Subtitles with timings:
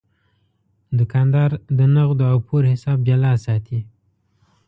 [0.97, 3.79] دوکاندار د نغدو او پور حساب جلا ساتي.